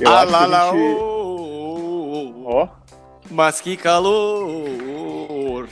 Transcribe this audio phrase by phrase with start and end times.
[0.00, 0.76] Eu ah acho lá que a lá, gente...
[0.76, 2.44] ô, ô.
[2.44, 2.68] Ó,
[3.30, 5.68] Mas que calor!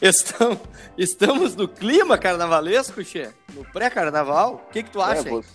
[0.00, 0.58] Estamos,
[0.96, 3.30] estamos no clima carnavalesco, Che?
[3.52, 4.54] No pré-carnaval?
[4.68, 5.28] O que, que tu acha?
[5.28, 5.48] é, você...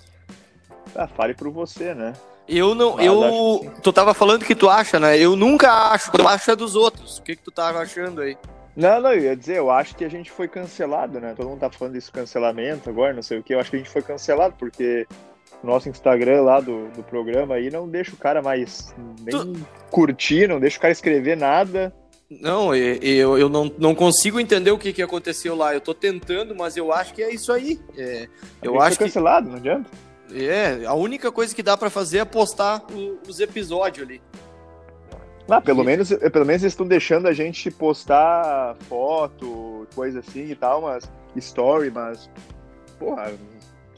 [0.95, 2.13] Ah, fale por você, né?
[2.47, 2.99] Eu não.
[2.99, 3.71] Eu.
[3.81, 5.17] Tu tava falando que tu acha, né?
[5.17, 6.11] Eu nunca acho.
[6.17, 7.17] Eu acho é dos outros.
[7.17, 8.37] O que, que tu tava achando aí?
[8.75, 11.33] Não, não, eu ia dizer, eu acho que a gente foi cancelado, né?
[11.37, 13.53] Todo mundo tá falando desse cancelamento agora, não sei o que.
[13.53, 15.07] Eu acho que a gente foi cancelado, porque
[15.63, 19.53] nosso Instagram lá do, do programa aí não deixa o cara mais nem
[19.91, 21.93] curtir, não deixa o cara escrever nada.
[22.41, 25.73] Não, eu, eu não, não consigo entender o que, que aconteceu lá.
[25.73, 27.79] Eu tô tentando, mas eu acho que é isso aí.
[27.97, 28.27] É,
[28.61, 29.03] eu acho que.
[29.03, 29.89] cancelado, não adianta.
[30.33, 34.21] É, a única coisa que dá pra fazer é postar o- os episódios ali.
[35.47, 40.55] Ah, pelo menos, pelo menos eles estão deixando a gente postar foto, coisa assim e
[40.55, 41.03] tal, mas
[41.35, 42.29] story, mas
[42.97, 43.33] porra,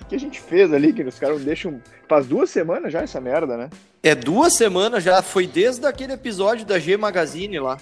[0.08, 3.20] que que a gente fez ali que os caras deixam faz duas semanas já essa
[3.20, 3.70] merda, né?
[4.03, 7.78] É duas semanas já, foi desde aquele episódio da G Magazine lá.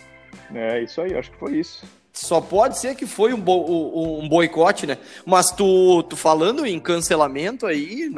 [0.54, 1.84] É, isso aí, acho que foi isso.
[2.14, 4.98] Só pode ser que foi um, bo- um- boicote, né?
[5.26, 8.10] Mas tu, tu falando em cancelamento aí,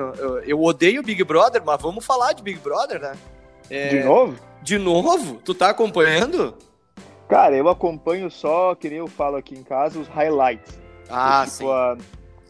[0.46, 3.14] eu odeio Big Brother, mas vamos falar de Big Brother, né?
[3.70, 4.36] É, De novo?
[4.62, 5.40] De novo?
[5.46, 6.56] Tu tá acompanhando?
[7.30, 10.78] Cara, eu acompanho só, que nem eu falo aqui em casa, os highlights.
[11.10, 11.68] Ah, tipo, sim.
[11.70, 11.98] A,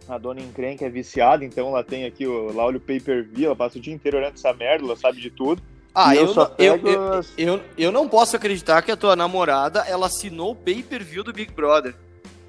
[0.08, 3.56] a dona encrenca é viciada, então ela tem aqui, o, lá olha o pay-per-view, ela
[3.56, 5.62] passa o dia inteiro olhando essa merda, ela sabe de tudo.
[5.94, 10.08] Ah, eu eu, pego eu, eu, eu não posso acreditar que a tua namorada, ela
[10.08, 11.96] assinou o pay-per-view do Big Brother.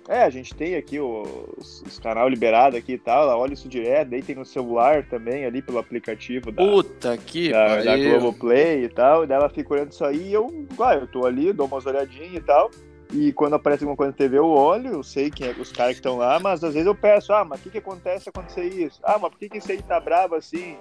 [0.08, 3.68] É, a gente tem aqui os, os canal liberado aqui e tal, ela olha isso
[3.68, 7.96] direto, daí tem no celular também, ali pelo aplicativo da, Puta que da, da.
[7.96, 11.26] Globoplay e tal, e daí ela fica olhando isso aí e eu, ah, eu tô
[11.26, 12.70] ali, dou umas olhadinhas e tal,
[13.12, 15.92] e quando aparece alguma coisa na TV eu olho, eu sei quem é, os caras
[15.94, 18.28] que estão lá, mas às vezes eu peço, ah, mas o que que acontece se
[18.30, 19.00] acontecer isso?
[19.02, 20.76] Ah, mas por que que isso aí tá bravo assim?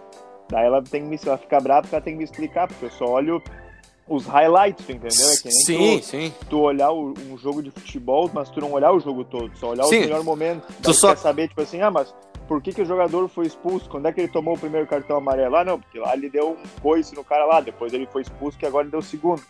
[0.49, 2.85] Daí ela tem que me, ela fica brava porque ela tem que me explicar, porque
[2.85, 3.41] eu só olho
[4.07, 5.07] os highlights, entendeu?
[5.31, 6.33] É que nem Sim, tu, sim.
[6.49, 9.69] tu olhar o- um jogo de futebol, mas tu não olhar o jogo todo, só
[9.71, 9.97] olhar Sim.
[9.97, 10.67] o melhor momento.
[10.83, 12.13] Tu só- quer saber, tipo assim, ah, mas
[12.47, 13.89] por que, que o jogador foi expulso?
[13.89, 15.55] Quando é que ele tomou o primeiro cartão amarelo?
[15.55, 18.55] Ah, não, porque lá ele deu um coice no cara lá, depois ele foi expulso,
[18.59, 19.41] que agora ele deu o segundo.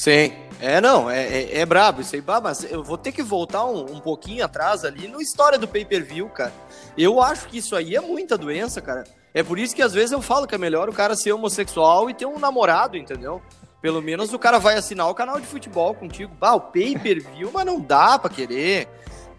[0.00, 0.32] Sim.
[0.62, 2.22] É, não, é, é, é brabo isso aí.
[2.42, 6.26] Mas eu vou ter que voltar um, um pouquinho atrás ali no história do pay-per-view,
[6.30, 6.52] cara.
[6.96, 9.04] Eu acho que isso aí é muita doença, cara.
[9.34, 12.08] É por isso que às vezes eu falo que é melhor o cara ser homossexual
[12.08, 13.42] e ter um namorado, entendeu?
[13.82, 16.34] Pelo menos o cara vai assinar o canal de futebol contigo.
[16.40, 18.88] Bah, o pay-per-view, mas não dá pra querer.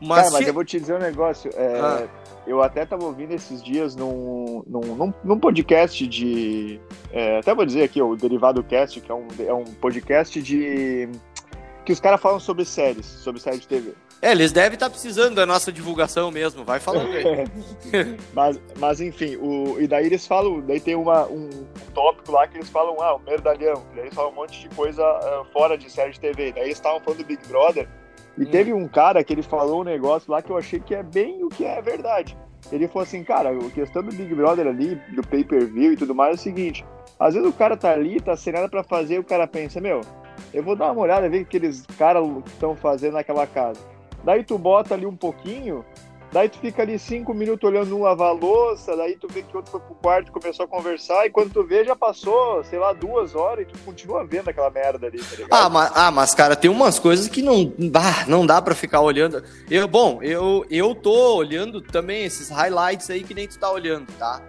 [0.01, 1.51] Mas, cara, mas se- eu vou te dizer um negócio.
[1.55, 2.07] é, Ah.
[2.47, 6.79] Eu até tava ouvindo esses dias num, num, num, podcast de.
[7.11, 11.07] é, até vou dizer aqui, o Derivado Cast, que é um, é um podcast de.
[11.85, 13.93] que os caras falam sobre séries, sobre séries de TV.
[14.23, 16.63] É, eles devem estar precisando da nossa divulgação mesmo.
[16.63, 17.47] Vai falando aí.
[18.33, 21.49] mas, mas enfim, o, e daí eles falam, daí tem uma, um
[21.93, 25.03] tópico lá que eles falam, ah, o merdalhão, daí eles falam um monte de coisa
[25.03, 27.87] ah, fora de série de TV, daí eles estavam falando do Big Brother,
[28.37, 28.45] e Hum.
[28.45, 31.43] teve um cara que ele falou um negócio lá que eu achei que é bem
[31.43, 32.37] o que é verdade.
[32.71, 36.31] Ele falou assim, cara, a questão do Big Brother ali, do pay-per-view e tudo mais
[36.31, 36.85] é o seguinte,
[37.19, 39.81] às vezes o cara tá ali, tá sem nada pra fazer, e o cara pensa,
[39.81, 40.01] meu,
[40.53, 43.79] eu vou dar uma olhada, ver o que aqueles caras estão fazendo naquela casa.
[44.23, 45.83] Daí tu bota ali um pouquinho,
[46.31, 49.55] daí tu fica ali cinco minutos olhando um lavar a louça, daí tu vê que
[49.55, 52.79] outro foi pro quarto e começou a conversar, e quando tu vê já passou, sei
[52.79, 55.49] lá, duas horas e tu continua vendo aquela merda ali, tá ligado?
[55.51, 59.01] Ah, mas, ah, mas cara, tem umas coisas que não, bah, não dá pra ficar
[59.01, 59.43] olhando.
[59.69, 64.07] Eu, bom, eu, eu tô olhando também esses highlights aí que nem tu tá olhando,
[64.17, 64.41] tá?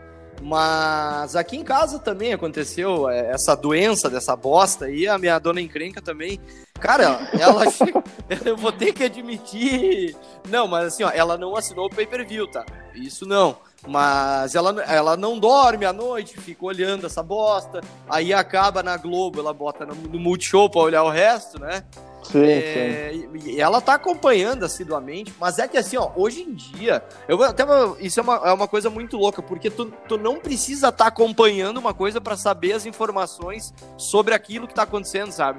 [0.42, 5.60] Mas aqui em casa também aconteceu é, essa doença dessa bosta aí, a minha dona
[5.60, 6.40] encrenca também.
[6.82, 7.64] Cara, ela
[8.44, 10.16] eu vou ter que admitir.
[10.48, 12.64] Não, mas assim, ó, ela não assinou o pay-per-view, tá?
[12.94, 13.56] Isso não.
[13.86, 17.80] Mas ela, ela não dorme à noite, fica olhando essa bosta.
[18.08, 21.84] Aí acaba na Globo, ela bota no, no Multishow pra olhar o resto, né?
[22.22, 22.38] sim, sim.
[22.38, 27.02] É, e- e ela tá acompanhando assiduamente, mas é que assim, ó, hoje em dia,
[27.26, 27.64] eu até
[27.98, 31.78] isso é uma, é uma coisa muito louca, porque tu, tu não precisa estar acompanhando
[31.78, 35.58] uma coisa pra saber as informações sobre aquilo que tá acontecendo, sabe?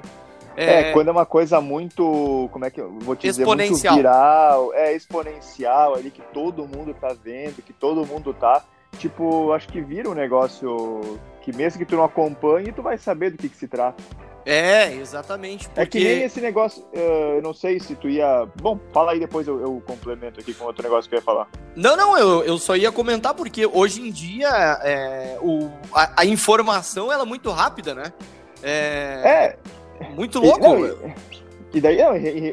[0.56, 4.72] É, quando é uma coisa muito, como é que eu vou te dizer, muito viral,
[4.74, 8.64] é exponencial ali, que todo mundo tá vendo, que todo mundo tá,
[8.98, 13.30] tipo, acho que vira um negócio que mesmo que tu não acompanhe, tu vai saber
[13.30, 14.02] do que que se trata.
[14.46, 15.68] É, exatamente.
[15.68, 15.80] Porque...
[15.80, 18.46] É que nem esse negócio, eh, eu não sei se tu ia...
[18.60, 21.48] Bom, fala aí depois eu, eu complemento aqui com outro negócio que eu ia falar.
[21.74, 24.48] Não, não, eu, eu só ia comentar porque hoje em dia
[24.82, 28.12] é, o, a, a informação ela é muito rápida, né?
[28.62, 29.58] É, É,
[30.14, 30.60] muito e- louco.
[30.60, 31.44] não, e-
[31.74, 31.98] E daí,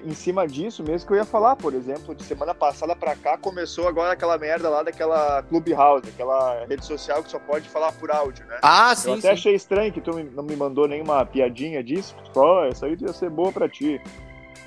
[0.04, 3.38] em cima disso mesmo que eu ia falar, por exemplo, de semana passada pra cá
[3.38, 8.10] começou agora aquela merda lá daquela Clubhouse, aquela rede social que só pode falar por
[8.10, 8.58] áudio, né?
[8.64, 9.12] Ah, sim.
[9.12, 9.34] Eu até sim.
[9.34, 12.16] achei estranho que tu não me mandou nenhuma piadinha disso.
[12.34, 14.02] Só, essa aí ia ser boa pra ti.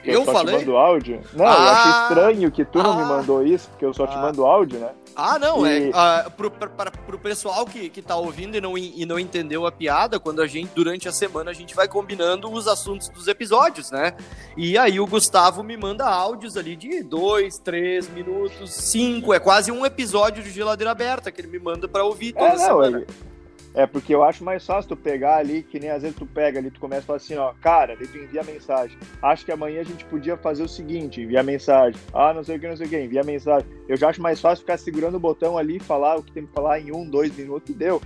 [0.05, 0.59] Eu, eu só falei?
[0.59, 1.21] te mando áudio.
[1.33, 4.05] Não, ah, eu achei estranho que tu ah, não me mandou isso, porque eu só
[4.05, 4.91] ah, te mando áudio, né?
[5.17, 5.91] Ah, não, e...
[5.91, 6.31] é.
[6.37, 10.19] Pro, pra, pro pessoal que, que tá ouvindo e não, e não entendeu a piada,
[10.19, 14.15] quando a gente, durante a semana, a gente vai combinando os assuntos dos episódios, né?
[14.57, 19.33] E aí o Gustavo me manda áudios ali de dois, três minutos, cinco.
[19.33, 22.57] É quase um episódio de geladeira aberta que ele me manda pra ouvir toda é,
[22.57, 23.01] não, semana.
[23.01, 23.34] É...
[23.75, 26.61] É porque eu acho mais fácil tu pegar ali, que nem às vezes tu pega
[26.61, 28.97] ali, tu começa a falar assim, ó, cara, daí tu envia mensagem.
[29.21, 32.01] Acho que amanhã a gente podia fazer o seguinte, enviar mensagem.
[32.13, 33.69] Ah, não sei o que, não sei o que, envia mensagem.
[33.89, 36.47] Eu já acho mais fácil ficar segurando o botão ali e falar o que tem
[36.47, 38.01] que falar em um, dois minutos e deu.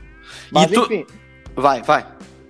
[0.51, 0.81] Mas tu...
[0.81, 1.07] enfim.
[1.55, 2.07] Vai, vai.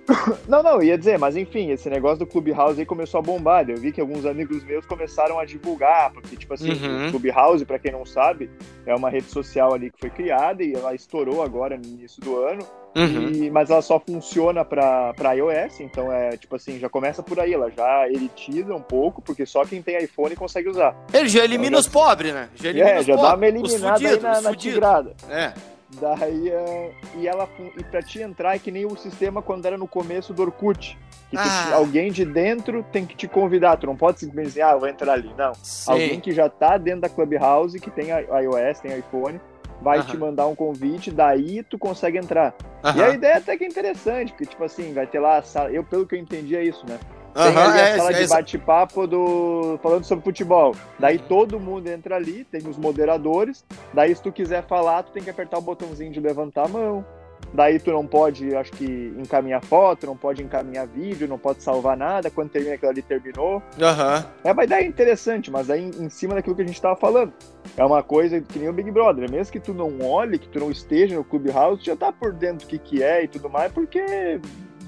[0.47, 3.69] Não, não, ia dizer, mas enfim, esse negócio do Clubhouse aí começou a bombar.
[3.69, 7.07] Eu vi que alguns amigos meus começaram a divulgar, porque, tipo assim, Uhum.
[7.07, 8.49] o Clubhouse, pra quem não sabe,
[8.85, 12.37] é uma rede social ali que foi criada e ela estourou agora no início do
[12.43, 12.65] ano.
[12.95, 13.29] Uhum.
[13.31, 17.53] E- mas ela só funciona pra iOS, então é tipo assim, já começa por aí,
[17.53, 20.95] ela já elitiza um pouco, porque só quem tem iPhone consegue usar.
[21.13, 22.49] Ele já elimina Já- os pobres, né?
[22.55, 23.37] Já elimina É, os já dá pobres.
[23.37, 25.15] uma eliminada aí na, na tigrada.
[25.29, 25.53] É.
[25.99, 27.47] Daí, é, e ela
[27.77, 30.97] e pra te entrar é que nem o sistema quando era no começo do Orkut.
[31.31, 31.75] Que Ah.
[31.75, 33.77] alguém de dentro tem que te convidar.
[33.77, 35.31] Tu não pode simplesmente dizer, ah, eu vou entrar ali.
[35.37, 35.53] Não.
[35.55, 35.91] Sim.
[35.91, 39.39] Alguém que já tá dentro da Clubhouse, que tem iOS, tem iPhone,
[39.81, 42.53] vai te mandar um convite, daí tu consegue entrar.
[42.95, 45.71] E a ideia até que é interessante, porque, tipo assim, vai ter lá a sala.
[45.71, 46.99] Eu, pelo que eu entendi, é isso, né?
[47.33, 49.79] Tem Aham, ali a é, sala é, de bate-papo do.
[49.83, 50.75] falando sobre futebol.
[50.97, 53.63] Daí todo mundo entra ali, tem os moderadores.
[53.93, 57.05] Daí, se tu quiser falar, tu tem que apertar o botãozinho de levantar a mão.
[57.53, 61.97] Daí tu não pode, acho que, encaminhar foto, não pode encaminhar vídeo, não pode salvar
[61.97, 62.29] nada.
[62.29, 63.61] Quando termina aquilo ali, terminou.
[63.81, 64.25] Aham.
[64.43, 67.33] É uma ideia interessante, mas aí em cima daquilo que a gente tava falando.
[67.75, 69.29] É uma coisa que nem o Big Brother.
[69.29, 72.33] Mesmo que tu não olhe, que tu não esteja no Clubhouse, tu já tá por
[72.33, 74.39] dentro do que, que é e tudo mais, porque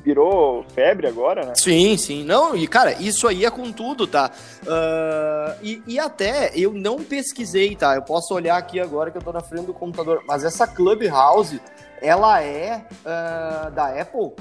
[0.03, 1.53] virou febre agora, né?
[1.55, 2.23] Sim, sim.
[2.23, 4.31] Não, e cara, isso aí é com tudo, tá?
[4.67, 7.95] Ah, e, e até eu não pesquisei, tá?
[7.95, 10.23] Eu posso olhar aqui agora que eu tô na frente do computador.
[10.27, 11.61] Mas essa Clubhouse,
[12.01, 14.31] ela é ah, da Apple?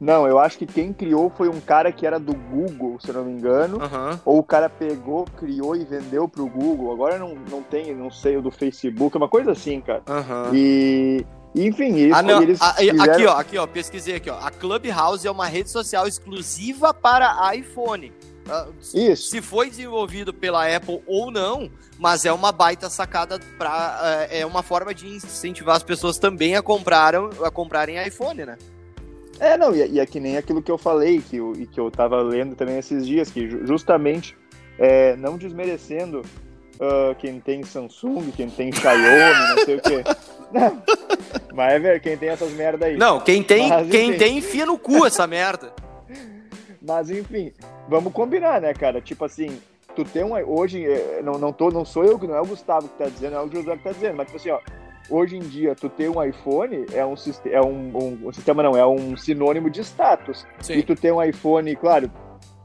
[0.00, 3.14] Não, eu acho que quem criou foi um cara que era do Google, se eu
[3.14, 3.80] não me engano.
[3.80, 4.20] Aham.
[4.24, 6.92] Ou o cara pegou, criou e vendeu pro Google.
[6.92, 10.02] Agora não, não tem, não sei, o do Facebook, é uma coisa assim, cara.
[10.08, 10.50] Aham.
[10.52, 11.24] E,
[11.54, 12.42] enfim, eles, Ah, não.
[12.42, 14.38] eles fizeram- Aqui, ó, aqui, ó, pesquisei aqui, ó.
[14.40, 18.12] A Clubhouse é uma rede social exclusiva para iPhone.
[18.48, 19.30] Ah, Isso.
[19.30, 24.62] Se foi desenvolvido pela Apple ou não, mas é uma baita sacada para é uma
[24.62, 28.58] forma de incentivar as pessoas também a comprarem a comprarem iPhone, né?
[29.38, 31.78] É, não, e, e é que nem aquilo que eu falei, que eu, e que
[31.80, 34.36] eu tava lendo também esses dias, que ju- justamente,
[34.78, 36.22] é, não desmerecendo
[36.80, 40.04] ah, quem tem Samsung, quem tem Xiaomi, não sei o quê.
[41.54, 42.96] Mas é ver quem tem essas merda aí.
[42.96, 44.18] Não, quem tem, Mas, quem enfim.
[44.18, 45.72] tem enfia no cu essa merda.
[46.86, 47.52] Mas enfim,
[47.88, 49.00] vamos combinar, né, cara?
[49.00, 49.60] Tipo assim,
[49.94, 50.32] tu tem um.
[50.32, 53.08] Hoje, eh, não, não, tô, não sou eu, que não é o Gustavo que tá
[53.08, 54.60] dizendo, não é o José que tá dizendo, mas tipo assim, ó.
[55.10, 57.14] Hoje em dia, tu ter um iPhone é um,
[57.50, 60.46] é um, um, um sistema, não, é um sinônimo de status.
[60.78, 62.10] E tu tem um iPhone, claro,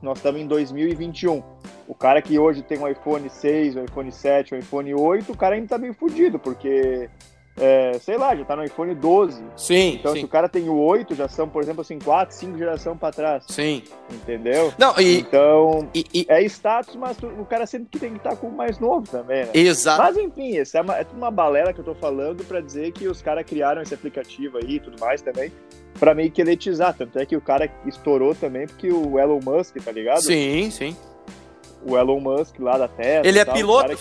[0.02, 1.44] nós estamos em 2021.
[1.88, 5.38] O cara que hoje tem um iPhone 6, um iPhone 7, um iPhone 8, o
[5.38, 7.10] cara ainda tá meio fudido, porque,
[7.60, 9.44] é, sei lá, já tá no iPhone 12.
[9.56, 12.36] Sim, Então, se sim, o cara tem o 8, já são, por exemplo, assim, 4,
[12.36, 13.44] 5 gerações pra trás.
[13.48, 13.84] sim.
[14.12, 14.72] Entendeu?
[14.78, 18.18] Não, e, Então, e, e é status, mas tu- o cara sempre que tem que
[18.18, 19.52] estar com o mais novo também, né?
[19.54, 20.02] exato.
[20.02, 22.92] Mas enfim, essa é, uma, é tudo uma balela que eu tô falando pra dizer
[22.92, 25.52] que os caras criaram esse aplicativo aí e tudo mais também,
[26.00, 26.94] pra meio que eletizar.
[26.96, 30.22] Tanto é que o cara estourou também porque o Elon Musk, tá ligado?
[30.22, 30.96] Sim, sim.
[31.86, 33.28] O Elon Musk lá da Tesla.
[33.28, 33.96] Ele é tal, piloto,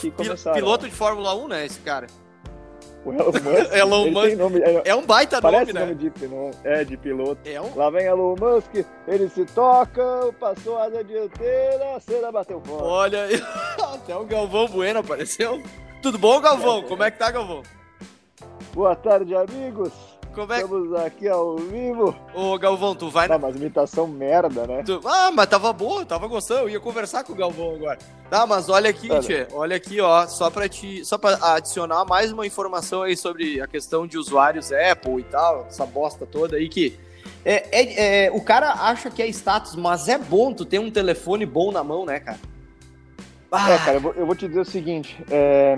[0.54, 2.06] piloto de Fórmula 1, né, esse cara?
[3.06, 3.72] O Elon Musk.
[3.72, 4.36] Elon Musk.
[4.36, 6.12] nome, é, É um baita parece nome, nome né?
[6.16, 7.40] de, não, é, de piloto.
[7.44, 7.74] É um...
[7.76, 10.02] Lá vem Elon Musk, ele se toca,
[10.40, 12.84] passou a asa dianteira, a cera bateu fora.
[12.84, 13.26] Olha,
[13.94, 15.62] até o Galvão Bueno apareceu.
[16.02, 16.82] Tudo bom, Galvão?
[16.82, 17.62] Como é que tá, Galvão?
[18.74, 20.15] Boa tarde, amigos.
[20.36, 20.60] Como é.
[20.60, 22.14] Estamos aqui ao vivo.
[22.34, 23.26] Ô, Galvão, tu vai...
[23.26, 24.82] Não, mas imitação merda, né?
[24.84, 26.60] Tu- Ah, mas tava boa, tava gostando.
[26.60, 27.98] Eu ia conversar com o Galvão agora.
[28.28, 29.20] Tá, mas olha aqui, Olha.
[29.22, 29.46] tchê.
[29.52, 30.26] Olha aqui, ó.
[30.26, 34.70] Só pra, te, só pra adicionar mais uma informação aí sobre a questão de usuários
[34.72, 36.98] Apple e tal, essa bosta toda aí que.
[37.44, 40.90] É, é- é, o cara acha que é status, mas é bom tu ter um
[40.90, 42.38] telefone bom na mão, né, cara?
[43.50, 45.16] Ah, É, cara, eu vou, eu vou te dizer o seguinte.
[45.30, 45.76] é,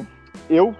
[0.51, 0.75] eu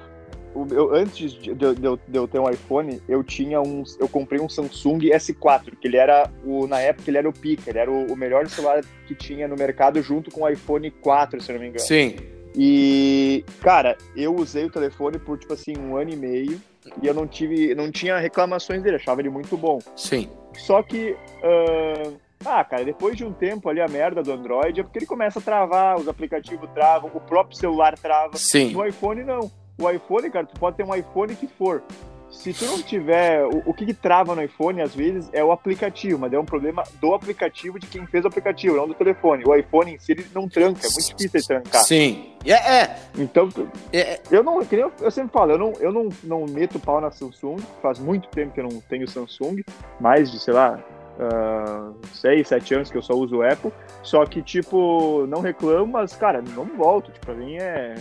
[0.71, 3.85] eu, antes de, de, de, eu, de, eu ter um iPhone, eu tinha um.
[3.99, 6.67] Eu comprei um Samsung S4, que ele era o.
[6.67, 9.57] Na época ele era o pica, ele era o, o melhor celular que tinha no
[9.57, 11.81] mercado junto com o iPhone 4, se não me engano.
[11.81, 12.17] Sim.
[12.57, 16.61] E, cara, eu usei o telefone por, tipo assim, um ano e meio
[17.03, 19.79] e eu não tive, não tinha reclamações dele, achava ele muito bom.
[19.95, 20.29] Sim.
[20.55, 24.83] Só que, uh, ah, cara, depois de um tempo ali a merda do Android é
[24.83, 28.37] porque ele começa a travar, os aplicativos travam, o próprio celular trava.
[28.37, 28.73] Sim.
[28.73, 29.51] No iPhone não.
[29.79, 31.83] O iPhone, cara, tu pode ter um iPhone que for
[32.31, 33.45] se tu não tiver.
[33.47, 36.45] O, o que, que, trava no iPhone, às vezes, é o aplicativo, mas é um
[36.45, 39.45] problema do aplicativo de quem fez o aplicativo, não do telefone.
[39.47, 41.85] O iPhone em si ele não tranca, é muito difícil de trancar.
[41.85, 42.33] Sim.
[42.45, 42.53] É.
[42.53, 42.97] é.
[43.17, 43.49] Então,
[43.93, 44.23] é, é.
[44.31, 44.63] eu não.
[44.63, 48.29] Eu, eu sempre falo, eu não, eu não, não meto pau na Samsung, faz muito
[48.29, 49.63] tempo que eu não tenho Samsung,
[50.01, 50.79] mais de, sei lá,
[51.19, 53.73] uh, seis, sete anos que eu só uso o Apple.
[54.03, 57.11] Só que, tipo, não reclamo, mas, cara, não volto.
[57.11, 57.95] Tipo, pra mim é.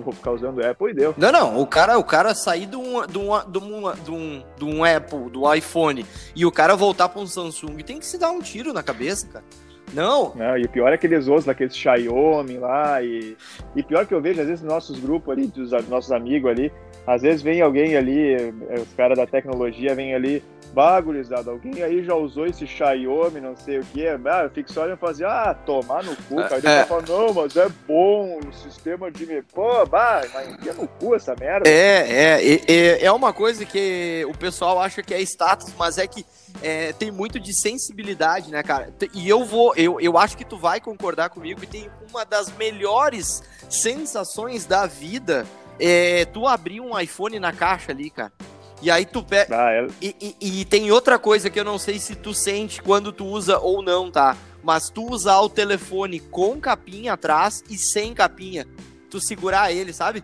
[0.00, 1.14] Vou ficar usando o Apple e deu.
[1.16, 1.60] Não, não.
[1.60, 4.84] O cara, o cara sair de um, de, um, de, um, de, um, de um
[4.84, 8.40] Apple, do iPhone, e o cara voltar pra um Samsung, tem que se dar um
[8.40, 9.44] tiro na cabeça, cara.
[9.92, 10.34] Não.
[10.34, 13.36] Não, e o pior é aqueles outros, aqueles Xiaomi lá, e,
[13.76, 16.72] e pior que eu vejo, às vezes, nos nossos grupos ali, dos nossos amigos ali,
[17.06, 18.34] às vezes vem alguém ali,
[18.80, 20.42] os caras da tecnologia vêm ali,
[20.74, 24.04] Bagurizado, alguém aí já usou esse Xiaomi, não sei o que.
[24.08, 26.56] Ah, eu fico só olhando e falo assim, ah, tomar no cu, cara.
[26.56, 26.84] Aí é.
[26.84, 29.42] fala, não, mas é bom o sistema de.
[29.54, 31.68] Pô, bah, mas enfia no cu essa merda.
[31.68, 36.08] É, é, é, é uma coisa que o pessoal acha que é status, mas é
[36.08, 36.26] que
[36.60, 38.92] é, tem muito de sensibilidade, né, cara?
[39.14, 42.50] E eu vou, eu, eu acho que tu vai concordar comigo que tem uma das
[42.56, 45.46] melhores sensações da vida
[45.78, 48.32] é tu abrir um iPhone na caixa ali, cara.
[48.84, 49.56] E aí tu pega.
[49.58, 49.86] Ah, é...
[50.02, 53.24] e, e, e, tem outra coisa que eu não sei se tu sente quando tu
[53.24, 54.36] usa ou não, tá?
[54.62, 58.66] Mas tu usar o telefone com capinha atrás e sem capinha.
[59.08, 60.22] Tu segurar ele, sabe?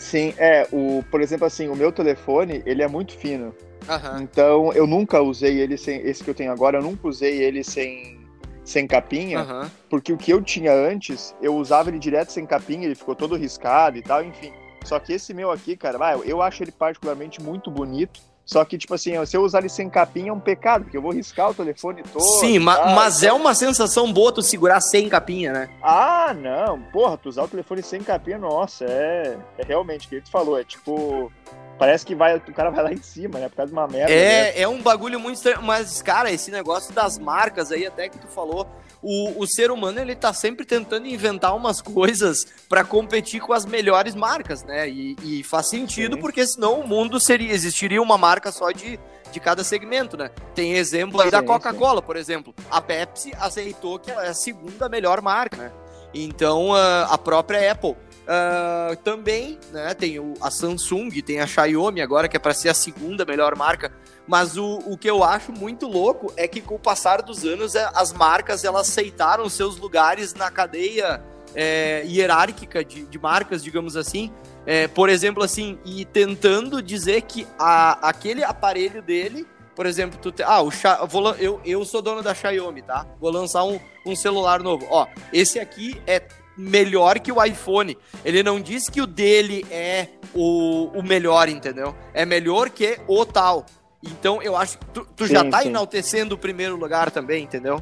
[0.00, 0.66] Sim, é.
[0.72, 3.54] O, por exemplo, assim, o meu telefone, ele é muito fino.
[3.88, 4.20] Uhum.
[4.20, 6.00] Então, eu nunca usei ele sem.
[6.00, 8.18] Esse que eu tenho agora, eu nunca usei ele sem,
[8.64, 9.44] sem capinha.
[9.44, 9.70] Uhum.
[9.88, 13.36] Porque o que eu tinha antes, eu usava ele direto sem capinha, ele ficou todo
[13.36, 14.52] riscado e tal, enfim.
[14.88, 18.20] Só que esse meu aqui, cara, vai, eu acho ele particularmente muito bonito.
[18.46, 21.02] Só que, tipo assim, se eu usar ele sem capinha é um pecado, porque eu
[21.02, 22.24] vou riscar o telefone todo.
[22.40, 22.94] Sim, ma tá?
[22.94, 25.68] mas é uma sensação boa tu segurar sem capinha, né?
[25.82, 26.80] Ah, não.
[26.80, 30.58] Porra, tu usar o telefone sem capinha, nossa, é, é realmente o que tu falou.
[30.58, 31.30] É tipo.
[31.78, 33.48] Parece que vai, o cara vai lá em cima, né?
[33.48, 34.12] Por causa de uma merda.
[34.12, 34.60] É, né?
[34.60, 35.62] é um bagulho muito estranho.
[35.62, 38.66] Mas, cara, esse negócio das marcas aí, até que tu falou,
[39.00, 43.64] o, o ser humano ele tá sempre tentando inventar umas coisas para competir com as
[43.64, 44.88] melhores marcas, né?
[44.88, 46.20] E, e faz sentido Sim.
[46.20, 48.98] porque senão o mundo seria existiria uma marca só de,
[49.30, 50.30] de cada segmento, né?
[50.54, 52.52] Tem exemplo aí sim, da Coca-Cola, por exemplo.
[52.70, 55.72] A Pepsi aceitou que ela é a segunda melhor marca, né?
[56.12, 57.94] Então a própria Apple
[58.28, 62.68] Uh, também, né, tem o, a Samsung, tem a Xiaomi agora, que é para ser
[62.68, 63.90] a segunda melhor marca.
[64.26, 67.74] Mas o, o que eu acho muito louco é que com o passar dos anos,
[67.74, 71.22] é, as marcas elas aceitaram seus lugares na cadeia
[71.54, 74.30] é, hierárquica de, de marcas, digamos assim.
[74.66, 80.32] É, por exemplo, assim, e tentando dizer que a, aquele aparelho dele por exemplo, tu
[80.32, 80.42] te...
[80.42, 81.04] ah, o Xa...
[81.04, 81.32] vou...
[81.36, 83.06] eu, eu sou dono da Xiaomi, tá?
[83.20, 84.84] Vou lançar um, um celular novo.
[84.90, 86.18] Ó, esse aqui é
[86.58, 87.96] melhor que o iPhone.
[88.24, 91.94] Ele não diz que o dele é o, o melhor, entendeu?
[92.12, 93.64] É melhor que o tal.
[94.02, 95.68] Então eu acho que tu, tu sim, já tá sim.
[95.68, 97.80] enaltecendo o primeiro lugar também, entendeu?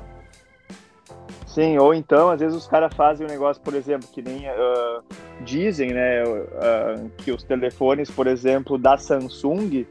[1.47, 5.03] Sim, ou então, às vezes os caras fazem um negócio, por exemplo, que nem uh,
[5.41, 9.87] dizem, né, uh, que os telefones, por exemplo, da Samsung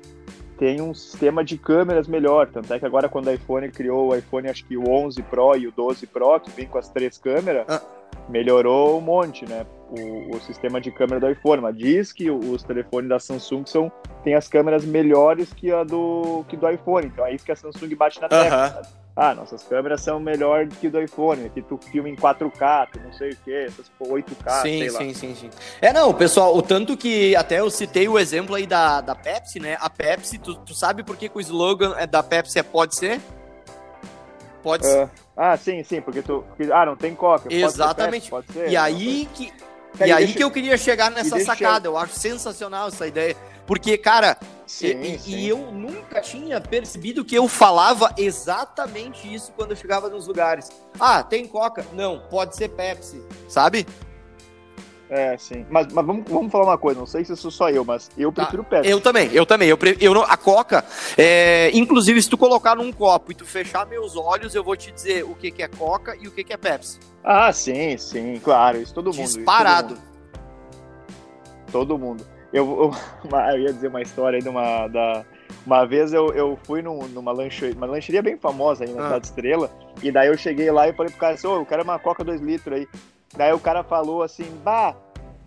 [0.60, 2.48] tem um sistema de câmeras melhor.
[2.48, 5.56] Tanto é que agora, quando o iPhone criou o iPhone, acho que o 11 Pro
[5.58, 7.82] e o 12 Pro, que vem com as três câmeras, ah.
[8.30, 9.66] Melhorou um monte, né?
[9.90, 11.62] O, o, sistema de câmera do iPhone.
[11.62, 13.92] Mas diz que os telefones da Samsung são,
[14.24, 17.08] tem as câmeras melhores que a do, que do iPhone.
[17.08, 18.82] Então é isso que a Samsung bate na tecla,
[19.18, 23.14] ah, nossas câmeras são melhor que do iPhone, que tu filma em 4K, tu não
[23.14, 25.00] sei o que, essas 8K, sim, sei lá.
[25.00, 25.50] Sim, sim, sim.
[25.82, 29.58] É, não, pessoal, o tanto que até eu citei o exemplo aí da, da Pepsi,
[29.58, 29.78] né?
[29.80, 32.96] A Pepsi, tu, tu sabe por que, que o slogan é da Pepsi é pode
[32.96, 33.22] ser?
[34.62, 35.06] Pode ser.
[35.06, 36.44] Uh, ah, sim, sim, porque tu.
[36.48, 37.54] Porque, ah, não tem coca.
[37.54, 38.30] Exatamente.
[38.30, 39.52] Pode ser, pode ser, e aí que.
[40.00, 41.88] e aí deixa, que eu queria chegar nessa sacada.
[41.88, 43.36] Eu acho sensacional essa ideia.
[43.68, 44.38] Porque, cara,
[44.68, 45.32] sim, e, sim.
[45.32, 50.70] e, eu nunca tinha percebido que eu falava exatamente isso quando eu chegava nos lugares.
[51.00, 51.86] Ah, tem Coca?
[51.92, 53.86] Não, pode ser Pepsi, sabe?
[55.10, 55.66] É, sim.
[55.70, 58.32] Mas, mas vamos, vamos falar uma coisa, não sei se sou só eu, mas eu
[58.32, 58.44] tá.
[58.44, 58.90] prefiro Pepsi.
[58.90, 59.70] Eu também, eu também.
[59.70, 60.84] Eu, eu não, a Coca,
[61.18, 64.92] é, inclusive, se tu colocar num copo e tu fechar meus olhos, eu vou te
[64.92, 67.00] dizer o que, que é Coca e o que, que é Pepsi.
[67.24, 68.82] Ah, sim, sim, claro.
[68.82, 69.26] Isso todo mundo.
[69.26, 69.94] Disparado.
[69.94, 70.02] Isso
[71.72, 72.24] todo mundo.
[72.24, 72.36] Todo mundo.
[72.54, 72.94] Eu,
[73.30, 74.88] eu, eu, ia dizer uma história aí de uma.
[74.88, 75.26] Da,
[75.66, 79.06] uma vez eu, eu fui num, numa lancheria, uma lancheria bem famosa aí na ah.
[79.06, 79.72] Cidade Estrela,
[80.02, 82.00] e daí eu cheguei lá e falei pro cara assim, ô, oh, eu quero uma
[82.00, 82.88] coca 2 litros aí.
[83.36, 84.96] Daí o cara falou assim, bah,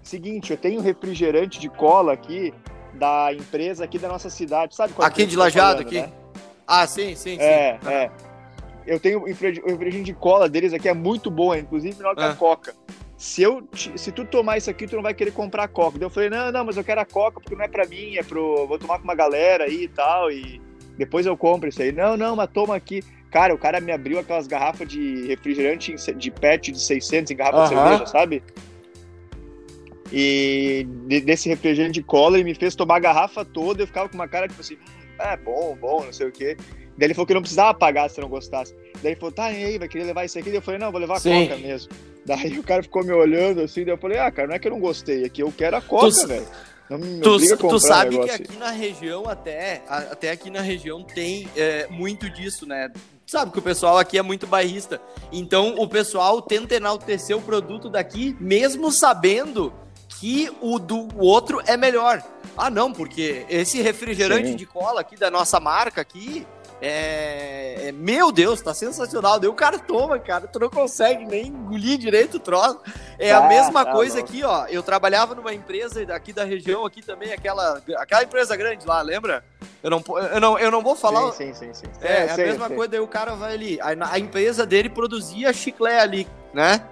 [0.03, 2.53] seguinte, eu tenho refrigerante de cola aqui
[2.95, 4.93] da empresa aqui da nossa cidade, sabe?
[4.99, 6.01] Aqui de Lajado, aqui?
[6.01, 6.13] Né?
[6.67, 7.41] Ah, sim, sim, sim.
[7.41, 8.11] É, é.
[8.87, 12.23] Eu tenho o refrigerante de cola deles aqui, é muito bom, é inclusive melhor que
[12.23, 12.37] a ah.
[12.37, 12.75] Coca.
[13.17, 15.99] Se, eu, se tu tomar isso aqui, tu não vai querer comprar a Coca.
[15.99, 18.17] Daí eu falei, não, não, mas eu quero a Coca porque não é pra mim,
[18.17, 18.67] é pro...
[18.67, 20.61] Vou tomar com uma galera aí e tal, e
[20.97, 21.91] depois eu compro isso aí.
[21.91, 23.03] Não, não, mas toma aqui.
[23.31, 27.63] Cara, o cara me abriu aquelas garrafas de refrigerante de pet de 600 em garrafa
[27.63, 28.43] de cerveja, sabe?
[30.11, 30.87] E
[31.25, 33.83] desse refrigerante de cola, ele me fez tomar a garrafa toda.
[33.83, 36.57] Eu ficava com uma cara tipo assim, hum, é bom, bom, não sei o quê.
[36.97, 38.75] Daí ele falou que não precisava pagar se não gostasse.
[39.03, 40.49] Daí ele falou, tá, e aí, vai querer levar isso aqui?
[40.49, 41.47] Daí eu falei, não, vou levar a Sim.
[41.47, 41.93] Coca mesmo.
[42.25, 44.67] Daí o cara ficou me olhando assim, daí eu falei, ah, cara, não é que
[44.67, 46.47] eu não gostei, é que eu quero a Coca, velho.
[46.91, 51.87] Me tu, tu sabe que aqui na região, até, até aqui na região, tem é,
[51.89, 52.91] muito disso, né?
[53.29, 54.99] Sabe que o pessoal aqui é muito bairrista.
[55.31, 59.71] Então o pessoal tenta enaltecer o produto daqui, mesmo sabendo
[60.19, 62.23] que o do outro é melhor.
[62.57, 64.57] Ah, não, porque esse refrigerante Sim.
[64.57, 66.47] de cola aqui da nossa marca aqui,
[66.81, 69.39] é, é, meu Deus, tá sensacional.
[69.39, 72.81] Daí o cara toma, cara, tu não consegue nem engolir direito o troço.
[73.19, 74.65] É ah, a mesma tá coisa aqui, ó.
[74.69, 79.45] Eu trabalhava numa empresa daqui da região, aqui também, aquela, aquela empresa grande lá, lembra?
[79.83, 81.33] Eu não, eu não, eu não vou falar.
[81.33, 81.85] Sim, sim, sim.
[81.85, 82.01] sim.
[82.01, 83.81] É, é, a mesma coisa, daí o cara vai ali.
[83.81, 86.83] A, a empresa dele produzia chiclete ali, né?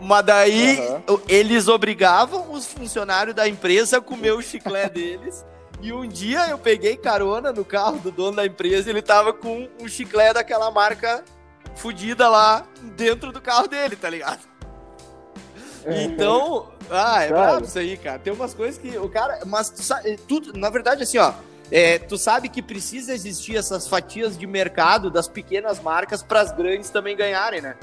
[0.00, 1.20] Mas daí uhum.
[1.28, 5.44] eles obrigavam os funcionários da empresa a comer o chiclete deles.
[5.80, 9.32] E um dia eu peguei carona no carro do dono da empresa e ele tava
[9.32, 11.24] com um chiclete daquela marca
[11.74, 12.64] fodida lá
[12.96, 14.40] dentro do carro dele, tá ligado?
[15.84, 18.18] Então, ah, é brabo isso aí, cara.
[18.18, 19.40] Tem umas coisas que o cara.
[19.44, 21.32] Mas tu sabe, tudo, na verdade, assim, ó.
[21.72, 26.52] É, tu sabe que precisa existir essas fatias de mercado das pequenas marcas para as
[26.52, 27.76] grandes também ganharem, né?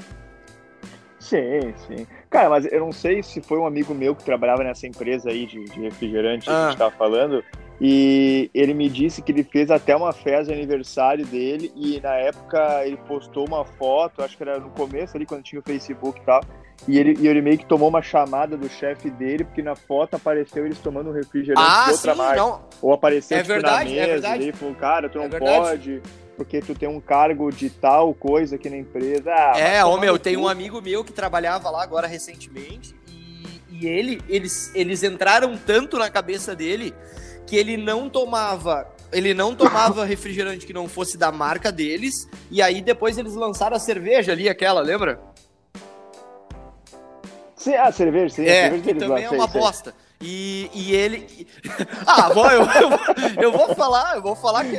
[1.19, 2.07] Sim, sim.
[2.29, 5.47] Cara, mas eu não sei se foi um amigo meu que trabalhava nessa empresa aí
[5.47, 6.51] de, de refrigerante ah.
[6.51, 6.77] que a gente ah.
[6.77, 7.43] tava falando.
[7.81, 11.71] E ele me disse que ele fez até uma festa de aniversário dele.
[11.75, 15.59] E na época ele postou uma foto, acho que era no começo ali, quando tinha
[15.59, 16.41] o Facebook e tal.
[16.87, 20.15] E ele, e ele meio que tomou uma chamada do chefe dele, porque na foto
[20.15, 22.41] apareceu eles tomando um refrigerante ah, de outra sim, marca.
[22.41, 22.61] Não.
[22.81, 24.27] Ou apareceu é tipo, verdade, na mesa.
[24.29, 24.37] É.
[24.37, 26.01] E falou, cara, tu não é pode
[26.39, 29.29] porque tu tem um cargo de tal coisa aqui na empresa.
[29.29, 33.85] Ah, é, ô meu, tem um amigo meu que trabalhava lá agora recentemente e, e
[33.85, 36.95] ele, eles, eles entraram tanto na cabeça dele
[37.45, 42.61] que ele não tomava ele não tomava refrigerante que não fosse da marca deles, e
[42.61, 45.19] aí depois eles lançaram a cerveja ali, aquela, lembra?
[47.69, 48.45] Sim, a cerveja, sim.
[48.45, 49.93] É, cerveja que também lá, é uma sei, bosta.
[50.21, 51.47] E, e ele...
[52.05, 54.77] ah, bom, eu, eu, eu, vou falar, eu vou falar que...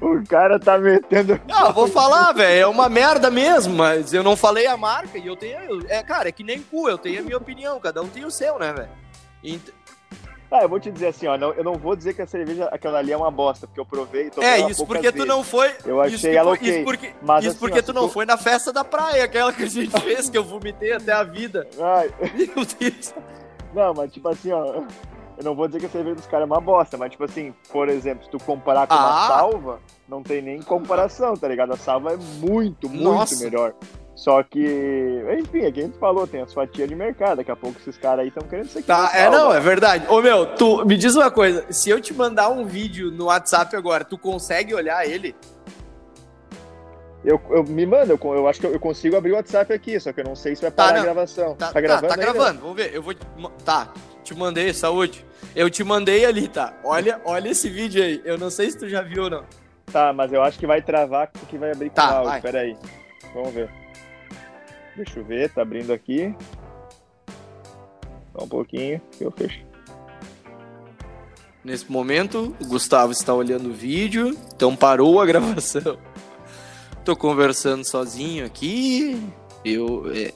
[0.00, 1.40] O cara tá metendo.
[1.50, 2.60] Ah, vou falar, velho.
[2.60, 5.84] É uma merda mesmo, mas eu não falei a marca e eu tenho.
[5.88, 8.30] É, cara, é que nem cu, eu tenho a minha opinião, cada um tem o
[8.30, 8.90] seu, né, velho?
[10.50, 12.64] Ah, eu vou te dizer assim, ó, não, eu não vou dizer que a cerveja,
[12.72, 15.74] aquela ali é uma bosta, porque eu provei e É, isso porque tu não foi.
[15.84, 16.68] Eu achei isso, ela ok.
[16.68, 18.14] Isso porque, mas, isso assim, porque ó, tu não tu...
[18.14, 21.22] foi na festa da praia, aquela que a gente fez, que eu vomitei até a
[21.22, 21.68] vida.
[21.78, 22.10] Ai.
[22.34, 23.14] Meu Deus.
[23.74, 24.82] Não, mas tipo assim, ó.
[25.36, 27.54] Eu não vou dizer que a cerveja dos caras é uma bosta, mas tipo assim,
[27.70, 28.98] por exemplo, se tu comparar com ah.
[28.98, 31.72] uma salva, não tem nem comparação, tá ligado?
[31.72, 33.44] A salva é muito, muito Nossa.
[33.44, 33.72] melhor.
[34.18, 37.36] Só que, enfim, é que a gente falou, tem as fatias de mercado.
[37.36, 40.06] Daqui a pouco esses caras aí estão querendo ser Tá, é não, é verdade.
[40.08, 43.76] Ô meu, tu me diz uma coisa: se eu te mandar um vídeo no WhatsApp
[43.76, 45.36] agora, tu consegue olhar ele?
[47.24, 50.00] Eu, eu me manda, eu, eu acho que eu, eu, consigo abrir o WhatsApp aqui,
[50.00, 51.54] só que eu não sei se vai tá, parar tá, a gravação.
[51.54, 52.08] Tá, tá gravando?
[52.08, 52.92] Tá, tá gravando, vamos ver.
[52.92, 53.14] Eu vou.
[53.64, 53.92] Tá,
[54.24, 55.24] te mandei, saúde.
[55.54, 56.74] Eu te mandei ali, tá?
[56.82, 58.20] Olha, olha esse vídeo aí.
[58.24, 59.44] Eu não sei se tu já viu ou não.
[59.92, 62.30] Tá, mas eu acho que vai travar porque vai abrir com tá, áudio.
[62.30, 62.40] Vai.
[62.40, 62.76] Pera aí.
[63.32, 63.87] Vamos ver.
[64.98, 66.34] Deixa eu ver, tá abrindo aqui.
[68.36, 69.64] Só um pouquinho que eu fecho.
[71.62, 75.96] Nesse momento, o Gustavo está olhando o vídeo, então parou a gravação.
[77.04, 79.22] Tô conversando sozinho aqui.
[79.64, 80.10] Eu.
[80.12, 80.32] É...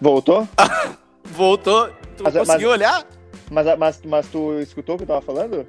[0.00, 0.48] Voltou?
[1.22, 1.90] Voltou.
[2.16, 3.06] Tu mas, conseguiu mas, olhar?
[3.50, 5.66] Mas, mas, mas tu escutou o que eu tava falando?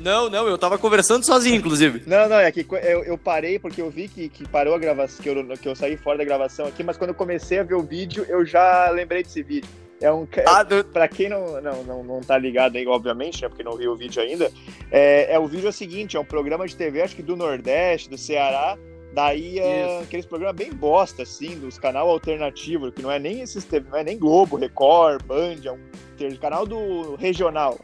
[0.00, 2.02] Não, não, eu tava conversando sozinho, inclusive.
[2.06, 5.22] Não, não, é que eu, eu parei porque eu vi que, que parou a gravação,
[5.22, 7.74] que eu, que eu saí fora da gravação aqui, mas quando eu comecei a ver
[7.74, 9.68] o vídeo, eu já lembrei desse vídeo.
[10.00, 10.26] É um.
[10.46, 10.82] Ah, do...
[10.82, 13.48] Pra quem não, não, não, não tá ligado aí, obviamente, né?
[13.48, 14.50] Porque não viu o vídeo ainda.
[14.90, 17.36] É, é o vídeo é o seguinte: é um programa de TV, acho que do
[17.36, 18.78] Nordeste, do Ceará.
[19.12, 23.66] Daí é aqueles programas bem bosta, assim, dos canal alternativo, que não é nem esses,
[23.90, 27.76] não é nem Globo, Record, Band, é um canal do regional.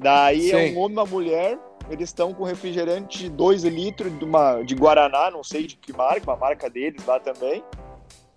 [0.00, 0.74] Daí é Sim.
[0.76, 1.58] um homem e uma mulher,
[1.90, 5.92] eles estão com refrigerante de 2 litros de, uma, de Guaraná, não sei de que
[5.92, 7.62] marca, uma marca deles lá também.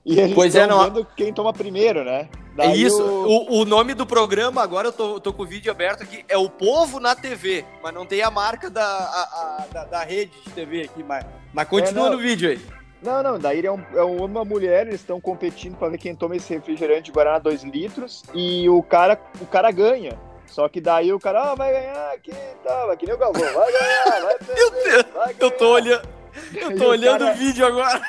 [0.06, 2.28] E eles Pois é, estão não- vendo quem toma primeiro, né?
[2.54, 3.02] É Daí isso.
[3.02, 6.26] o- O, o nome do programa, agora eu tô, tô com o vídeo aberto aqui,
[6.28, 10.04] é O Povo na TV, mas não tem a marca da, a- a- da, da
[10.04, 12.60] rede de TV aqui, mas, mas continua É, no vídeo aí.
[13.02, 15.88] Não, não, daí é um, é um homem e uma mulher, eles estão competindo pra
[15.90, 20.18] ver quem toma esse refrigerante de Guaraná 2 litros e o cara, o cara ganha.
[20.54, 22.32] Só que daí o cara, ah, vai ganhar aqui,
[22.64, 25.74] tá, vai que nem o Galvão, vai ganhar, vai Meu perder, Deus, vai eu tô
[25.74, 26.08] olhando.
[26.54, 28.02] Eu E tô o olhando cara- o vídeo agora.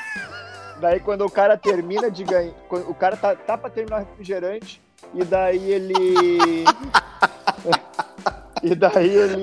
[0.79, 4.79] Daí quando o cara termina de ganhar, o cara tá, tá pra terminar o refrigerante
[5.15, 6.65] e daí ele...
[8.61, 9.41] e daí ele...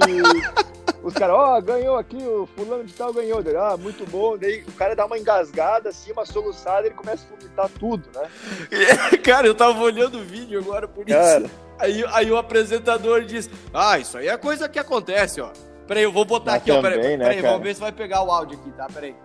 [1.03, 3.43] Os caras, ó, ganhou aqui, o fulano de tal ganhou.
[3.43, 4.39] Daí, ah, muito bom.
[4.39, 8.31] Daí o cara dá uma engasgada, assim, uma soluçada, ele começa a vomitar tudo, né?
[9.25, 11.51] Cara, eu tava olhando o vídeo agora por isso.
[11.83, 15.51] Aí, aí o apresentador diz: Ah, isso aí é coisa que acontece, ó.
[15.87, 16.81] Peraí, eu vou botar Mas aqui, ó.
[16.81, 18.87] Peraí, também, né, peraí vamos ver se vai pegar o áudio aqui, tá?
[18.87, 19.17] Peraí.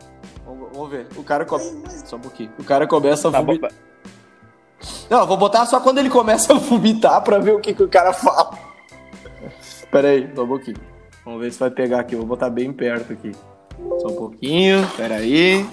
[0.43, 1.07] Vamos, vamos ver.
[1.15, 2.05] O cara começa.
[2.07, 2.51] Só um pouquinho.
[2.57, 3.71] O cara começa a tá vomitar.
[5.09, 7.83] Não, eu vou botar só quando ele começa a vomitar pra ver o que, que
[7.83, 8.57] o cara fala.
[9.91, 10.77] Peraí, só um pouquinho.
[11.23, 12.15] Vamos ver se vai pegar aqui.
[12.15, 13.33] Eu vou botar bem perto aqui.
[13.99, 14.87] Só um pouquinho.
[14.97, 15.63] Peraí.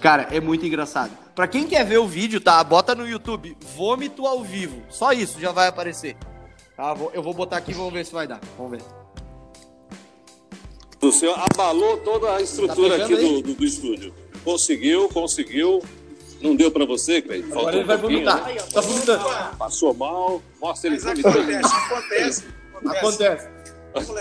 [0.00, 1.12] Cara, é muito engraçado.
[1.38, 2.64] Pra quem quer ver o vídeo, tá?
[2.64, 4.82] Bota no YouTube, vômito ao vivo.
[4.90, 6.16] Só isso já vai aparecer.
[6.76, 6.92] Tá?
[6.92, 8.40] Vou- Eu vou botar aqui e vamos ver se vai dar.
[8.56, 8.82] Vamos ver.
[11.00, 14.12] O senhor abalou toda a estrutura Tá aqui do, do, do estúdio.
[14.42, 15.80] Conseguiu, conseguiu.
[16.40, 17.44] Não deu pra você, Cleide?
[17.44, 18.48] Faltou Agora ele vai um pouquinho, vomitar.
[18.48, 18.60] né?
[18.72, 19.56] Tá vomitando.
[19.56, 20.42] Passou mal.
[20.60, 21.38] Mostra ele vomitando.
[21.68, 22.44] acontece.
[22.84, 23.48] Acontece.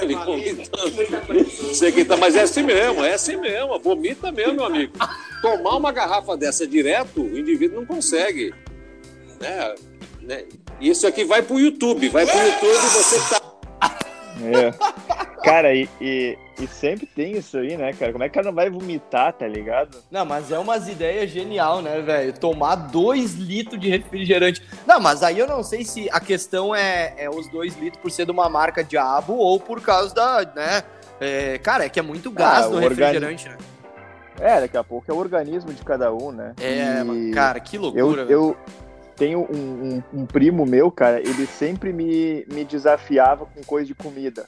[0.02, 1.44] Ele vomitando.
[1.46, 3.78] Você que tá, mas é assim mesmo, é assim mesmo.
[3.80, 4.94] Vomita mesmo, meu amigo.
[5.42, 8.54] Tomar uma garrafa dessa direto, o indivíduo não consegue.
[9.40, 9.76] Né?
[10.22, 10.46] Né?
[10.80, 12.10] E Isso aqui vai pro YouTube.
[12.10, 13.42] Vai pro YouTube e você tá.
[14.40, 15.27] É.
[15.48, 18.12] Cara, e, e, e sempre tem isso aí, né, cara?
[18.12, 19.98] Como é que o cara não vai vomitar, tá ligado?
[20.12, 22.34] Não, mas é umas ideias genial, né, velho?
[22.34, 24.62] Tomar dois litros de refrigerante.
[24.86, 28.12] Não, mas aí eu não sei se a questão é, é os dois litros por
[28.12, 30.84] ser de uma marca diabo ou por causa da, né?
[31.20, 33.58] é, cara, é que é muito gás Ah, no o refrigerante, né?
[34.40, 36.54] É, daqui a pouco é o organismo de cada um, né?
[36.62, 38.32] É, E cara, que eu, loucura, velho.
[38.32, 38.58] eu
[39.16, 43.96] tenho um, um- um primo meu, cara, ele sempre me, me desafiava com coisa de
[43.96, 44.46] comida.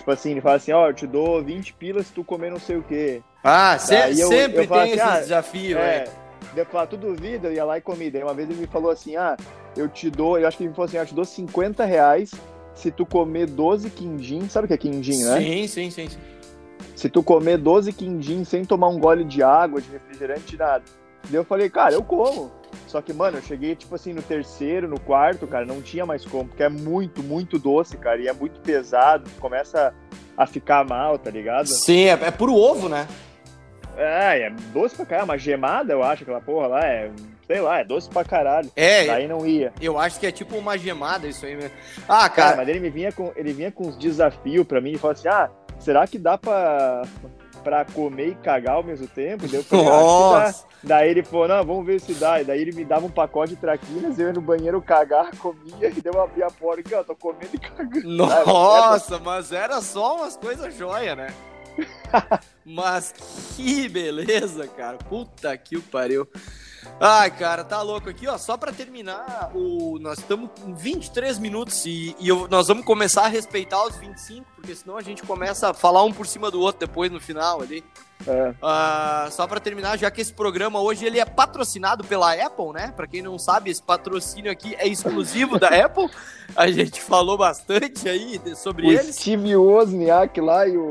[0.00, 2.58] Tipo assim, ele fala assim, ó, eu te dou 20 pilas se tu comer não
[2.58, 3.22] sei o quê.
[3.44, 6.04] Ah, se- eu- sempre eu tem assim, esses ah, desafios, É,
[6.54, 7.48] daí eu falava, tu duvida?
[7.48, 8.10] Eu ia lá e comia.
[8.10, 9.36] Daí uma vez ele me falou assim, ah,
[9.76, 11.84] eu te dou, eu acho que ele me falou assim, ah, eu te dou 50
[11.84, 12.30] reais
[12.74, 15.38] se tu comer 12 quindim, sabe o que é quindim, né?
[15.38, 16.18] Sim, sim, sim, sim.
[16.96, 20.82] Se tu comer 12 quindim sem tomar um gole de água, de refrigerante, nada.
[21.24, 22.50] Daí eu falei, cara, eu como.
[22.86, 26.24] Só que, mano, eu cheguei, tipo assim, no terceiro, no quarto, cara, não tinha mais
[26.24, 29.94] como, porque é muito, muito doce, cara, e é muito pesado, começa
[30.36, 31.66] a ficar mal, tá ligado?
[31.68, 33.06] Sim, é, é puro ovo, né?
[33.96, 37.10] É, é doce pra caralho, uma gemada, eu acho, aquela porra lá, é,
[37.46, 38.70] sei lá, é doce pra caralho.
[38.74, 39.72] É, Daí não ia.
[39.80, 41.72] eu acho que é tipo uma gemada isso aí mesmo.
[42.08, 44.92] Ah, Cara, cara, mas ele me vinha com, ele vinha com uns desafios pra mim
[44.92, 47.02] e falou assim, ah, será que dá pra,
[47.62, 49.46] pra comer e cagar ao mesmo tempo?
[49.46, 50.00] Daí eu falei, ah, dá.
[50.00, 50.64] nossa.
[50.82, 52.40] Daí ele falou, não, vamos ver se dá.
[52.40, 55.88] E daí ele me dava um pacote de traquinas, eu ia no banheiro cagar, comia,
[55.88, 58.08] e deu eu abri a porta aqui, ó, tô comendo e cagando.
[58.08, 61.34] Nossa, mas era só umas coisas joia, né?
[62.64, 63.14] mas
[63.56, 64.96] que beleza, cara.
[64.96, 66.26] Puta que o pariu.
[67.00, 68.36] Ai, cara, tá louco aqui, ó.
[68.38, 69.98] Só pra terminar, o...
[70.00, 74.46] nós estamos com 23 minutos e, e eu- nós vamos começar a respeitar os 25,
[74.54, 77.60] porque senão a gente começa a falar um por cima do outro depois no final
[77.62, 77.84] ali.
[78.26, 78.52] É.
[78.60, 82.92] Ah, só pra terminar, já que esse programa hoje ele é patrocinado pela Apple, né?
[82.94, 86.08] Pra quem não sabe, esse patrocínio aqui é exclusivo da Apple.
[86.54, 89.14] A gente falou bastante aí sobre O eles.
[89.16, 90.88] Steve Wozniak lá e o.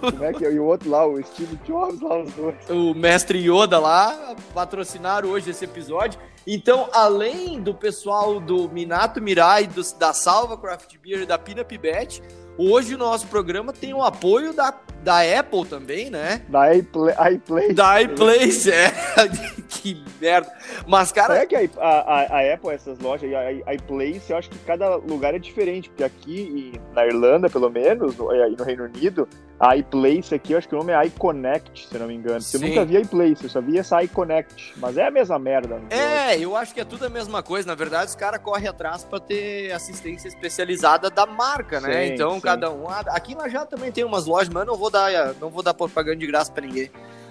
[0.00, 0.52] como é que é?
[0.52, 2.56] E o outro lá, o Steve Jobs lá, os dois.
[2.68, 6.20] o mestre Yoda lá patrocinaram hoje esse episódio.
[6.46, 11.64] Então, além do pessoal do Minato Mirai, dos- da Salva Craft Beer e da Pina
[11.64, 12.22] Pibet,
[12.58, 16.42] hoje o nosso programa tem o apoio da, da Apple também, né?
[16.48, 17.14] Da iPlay.
[17.34, 17.72] iPlay.
[17.74, 18.92] Da iPlace, é.
[19.70, 20.52] que merda.
[20.86, 24.50] Mas, cara, É que a, a, a Apple, essas lojas, a, a iPlace, eu acho
[24.50, 28.84] que cada lugar é diferente, porque aqui na Irlanda, pelo menos, no, e no Reino
[28.84, 29.28] Unido,
[29.58, 32.40] a iPlace aqui, eu acho que o nome é iConnect, se não me engano.
[32.40, 32.68] Porque Eu Sim.
[32.68, 35.80] nunca vi a iPlace, eu só vi essa iConnect, mas é a mesma merda.
[35.88, 35.98] sei.
[35.98, 37.68] É, eu acho que é tudo a mesma coisa.
[37.68, 42.06] Na verdade, os caras correm atrás pra ter assistência especializada da marca, né?
[42.08, 42.40] Sim, então, sim.
[42.40, 42.88] cada um.
[42.88, 45.62] ah, Aqui nós já também tem umas lojas, mas eu não vou dar, não vou
[45.62, 46.90] dar propaganda de graça pra ninguém.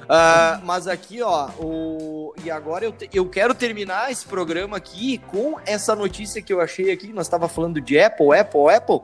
[0.10, 2.34] Ah, mas aqui, ó, o...
[2.44, 6.60] e agora eu, te- eu quero terminar esse programa aqui com essa notícia que eu
[6.60, 7.14] achei aqui.
[7.14, 9.02] Nós estava falando de Apple, Apple, Apple.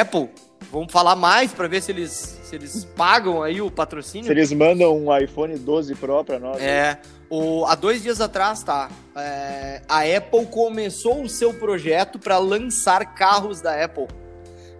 [0.00, 0.28] Apple,
[0.70, 4.26] Vamos falar mais para ver se eles, se eles pagam aí o patrocínio.
[4.26, 6.62] Se eles mandam um iPhone 12 Pro para nós.
[6.62, 6.98] É.
[7.28, 8.88] O, há dois dias atrás, tá?
[9.16, 14.06] É, a Apple começou o seu projeto para lançar carros da Apple.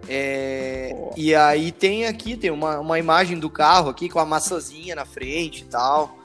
[0.07, 4.95] É, e aí tem aqui, tem uma, uma imagem do carro aqui com a maçãzinha
[4.95, 6.17] na frente e tal.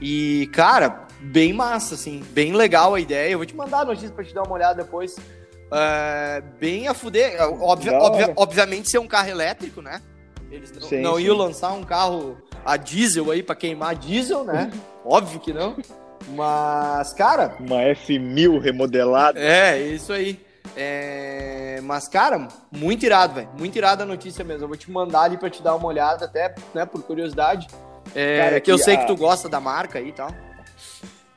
[0.00, 3.32] E, cara, bem massa, assim, bem legal a ideia.
[3.32, 5.16] Eu vou te mandar a notícia pra te dar uma olhada depois.
[5.72, 7.40] É, bem a fuder.
[7.62, 10.00] Obvia, obvia, obviamente ser um carro elétrico, né?
[10.50, 11.22] Eles não, sim, não sim.
[11.22, 14.70] iam lançar um carro a diesel aí para queimar diesel, né?
[15.04, 15.76] Óbvio que não.
[16.28, 17.56] Mas, cara.
[17.60, 19.38] Uma F1000 remodelada.
[19.38, 20.40] É, isso aí.
[20.76, 21.80] É...
[21.82, 23.48] Mas, cara, muito irado, velho.
[23.58, 24.64] Muito irado a notícia mesmo.
[24.64, 27.66] Eu vou te mandar ali pra te dar uma olhada, até, né, por curiosidade.
[28.14, 28.98] É, cara, que eu sei a...
[28.98, 30.30] que tu gosta da marca aí e tal.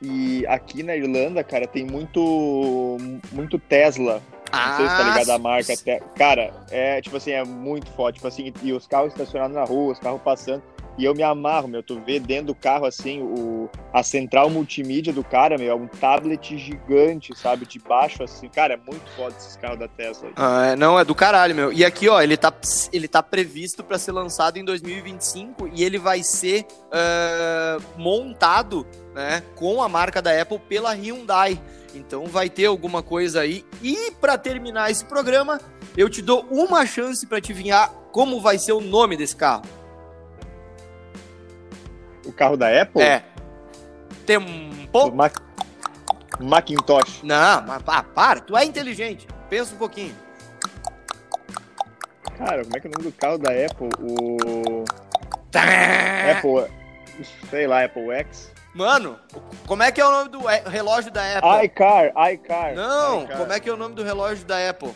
[0.00, 2.98] E aqui na Irlanda, cara, tem muito,
[3.32, 4.20] muito Tesla.
[4.52, 5.74] Ah, não sei se tá ligado a marca.
[6.16, 8.16] Cara, é tipo assim, é muito forte.
[8.16, 10.62] Tipo assim, e os carros estacionados na rua, os carros passando.
[10.96, 11.82] E eu me amarro, meu.
[11.82, 15.86] Tu vê dentro do carro, assim, o, a central multimídia do cara, meu, é um
[15.86, 17.66] tablet gigante, sabe?
[17.66, 18.48] De baixo, assim.
[18.48, 20.30] Cara, é muito foda esses carros da Tesla.
[20.36, 21.72] Ah, é, não, é do caralho, meu.
[21.72, 22.52] E aqui, ó, ele tá,
[22.92, 29.42] ele tá previsto para ser lançado em 2025 e ele vai ser uh, montado, né,
[29.56, 31.60] com a marca da Apple pela Hyundai.
[31.94, 33.64] Então vai ter alguma coisa aí.
[33.82, 35.60] E para terminar esse programa,
[35.96, 39.62] eu te dou uma chance para adivinhar como vai ser o nome desse carro.
[42.24, 43.02] O carro da Apple?
[43.02, 43.22] É.
[44.26, 45.10] Tempo.
[45.12, 45.34] Mac...
[46.40, 47.22] Macintosh.
[47.22, 49.26] Não, mas ah, para, tu é inteligente.
[49.48, 50.14] Pensa um pouquinho.
[52.36, 53.88] Cara, como é que é o nome do carro da Apple?
[54.00, 54.84] O.
[56.30, 56.70] Apple.
[57.48, 58.52] Sei lá, Apple X.
[58.74, 59.16] Mano,
[59.66, 61.66] como é que é o nome do relógio da Apple?
[61.66, 62.74] iCar, iCar.
[62.74, 63.38] Não, iCar.
[63.38, 64.92] como é que é o nome do relógio da Apple?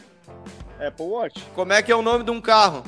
[0.85, 1.45] Apple Watch.
[1.55, 2.83] Como é que é o nome de um carro?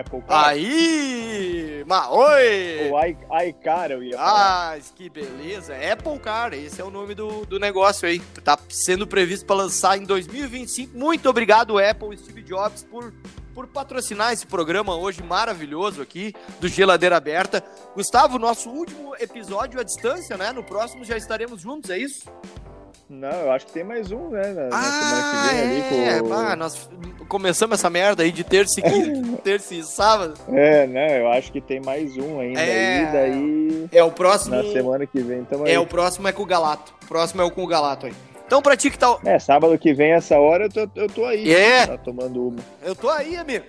[0.00, 0.48] Apple Car.
[0.48, 1.84] Aí!
[1.86, 2.90] Mas, oi!
[2.90, 4.74] O iCar eu ia falar.
[4.74, 5.74] Ah, que beleza.
[5.74, 8.20] Apple Car, esse é o nome do, do negócio aí.
[8.44, 10.96] Tá sendo previsto para lançar em 2025.
[10.96, 13.12] Muito obrigado, Apple e Steve Jobs, por,
[13.54, 17.64] por patrocinar esse programa hoje maravilhoso aqui do Geladeira Aberta.
[17.94, 20.52] Gustavo, nosso último episódio à distância, né?
[20.52, 22.28] No próximo já estaremos juntos, é isso?
[23.08, 24.52] Não, eu acho que tem mais um, né?
[24.52, 26.32] Na, ah, semana que vem é, ali com.
[26.34, 26.90] Ah, nós
[27.28, 30.34] começamos essa merda aí de terça e quinta, terça e sábado.
[30.48, 32.60] É, não, eu acho que tem mais um ainda.
[32.60, 33.88] É, aí, daí.
[33.92, 34.56] É o próximo.
[34.56, 35.72] Na semana que vem também.
[35.72, 36.92] É, o próximo é com o Galato.
[37.04, 38.12] O próximo é o com o Galato aí.
[38.44, 39.18] Então, pra ti que tá.
[39.24, 41.52] É, sábado que vem, essa hora, eu tô, eu tô aí.
[41.52, 41.86] É.
[41.86, 42.58] Tá tomando uma.
[42.84, 43.66] Eu tô aí, amigo.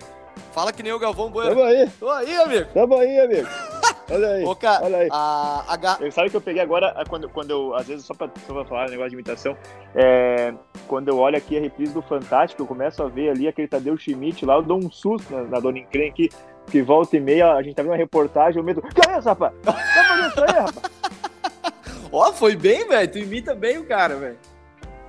[0.52, 1.50] Fala que nem o Galvão Bueno.
[1.50, 1.88] Tamo aí.
[1.98, 2.66] Tô aí, amigo.
[2.72, 3.48] Tamo aí, amigo.
[4.10, 4.44] Olha aí.
[4.44, 5.08] Ô, cara, olha aí.
[5.12, 5.98] A, a...
[6.00, 8.64] Eu, sabe que eu peguei agora, quando, quando eu, às vezes, só pra, só pra
[8.64, 9.54] falar um negócio de imitação,
[9.94, 10.54] é,
[10.86, 13.98] quando eu olho aqui a reprise do Fantástico, eu começo a ver ali aquele Tadeu
[13.98, 16.36] Schmidt lá, eu dou um susto na, na Dona Encrenque aqui,
[16.70, 19.28] que volta e meia, a gente tá vendo uma reportagem, eu medo, que é isso,
[19.28, 19.52] rapaz?
[19.62, 20.82] Tá fazendo isso aí, rapaz?
[22.10, 24.38] Ó, foi bem, velho, tu imita bem o cara, velho.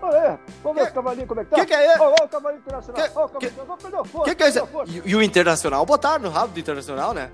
[0.01, 1.55] Olha aí, vamos ver o cavalinho como é que tá.
[1.57, 1.99] Que que é?
[1.99, 3.05] Oh, oh, o cavalinho internacional.
[3.05, 4.23] O cavalinho internacional.
[4.23, 4.67] Que que é isso?
[4.87, 7.29] E, e, o internacional botaram no rabo do internacional, né?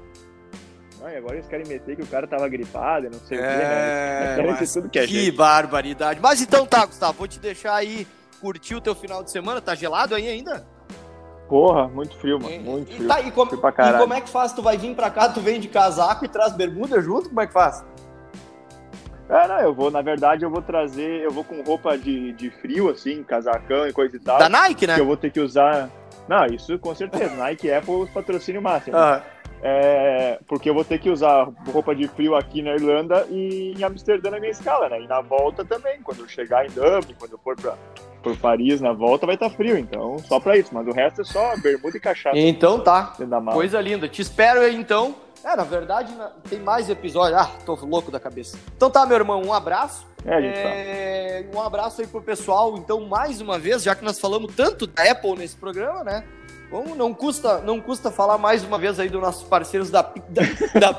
[1.00, 3.44] Não, e agora eles querem meter que o cara tava gripado, não sei é, o
[3.44, 4.40] que, né?
[4.40, 5.38] Eles mas tudo que, é que gente.
[5.38, 6.20] barbaridade.
[6.20, 8.08] Mas então tá, Gustavo, vou te deixar aí
[8.42, 9.62] curtir o teu final de semana.
[9.62, 10.66] Tá gelado aí ainda?
[11.48, 12.60] Porra, muito frio, mano.
[12.60, 13.06] Muito frio.
[13.06, 14.52] E, tá, e, com, e como é que faz?
[14.52, 17.30] Tu vai vir pra cá, tu vem de casaco e traz bermuda junto?
[17.30, 17.84] Como é que faz?
[19.30, 22.50] É, não, eu vou, na verdade, eu vou trazer, eu vou com roupa de, de
[22.50, 24.38] frio, assim, casacão e coisa e tal.
[24.38, 24.96] Da Nike, né?
[24.96, 25.90] Que eu vou ter que usar.
[26.28, 27.34] Não, isso com certeza.
[27.38, 28.98] Nike é Apple patrocínio máximo.
[28.98, 29.22] Uhum.
[29.64, 33.84] É, porque eu vou ter que usar roupa de frio aqui na Irlanda e em
[33.84, 35.02] Amsterdã na minha escala, né?
[35.02, 37.76] E na volta também, quando eu chegar em Dublin, quando eu for pra,
[38.22, 40.70] por Paris na volta, vai estar tá frio, então só pra isso.
[40.72, 42.38] Mas o resto é só bermuda e cachaça.
[42.38, 43.16] Então tá.
[43.54, 44.08] Coisa linda.
[44.08, 46.12] Te espero aí então é, na verdade,
[46.50, 47.40] tem mais episódios.
[47.40, 48.58] Ah, tô louco da cabeça.
[48.76, 50.08] Então tá, meu irmão, um abraço.
[50.26, 51.56] É, é, tá.
[51.56, 52.76] Um abraço aí pro pessoal.
[52.78, 56.24] Então, mais uma vez, já que nós falamos tanto da Apple nesse programa, né?
[56.72, 60.92] Bom, não custa, não custa falar mais uma vez aí dos nossos parceiros da, da,
[60.92, 60.98] da,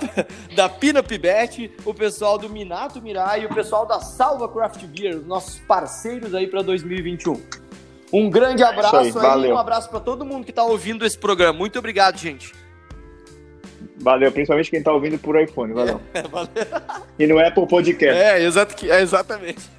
[0.54, 5.16] da Pina Pibete, o pessoal do Minato Mirai e o pessoal da Salva Craft Beer,
[5.16, 7.42] os nossos parceiros aí para 2021.
[8.12, 11.58] Um grande abraço aí, aí um abraço para todo mundo que está ouvindo esse programa.
[11.58, 12.54] Muito obrigado, gente.
[13.98, 15.72] Valeu, principalmente quem tá ouvindo por iPhone.
[15.72, 16.00] Valeu.
[16.12, 16.50] É, valeu.
[17.18, 18.16] E no Apple Podcast.
[18.16, 19.70] É, exato, é exatamente.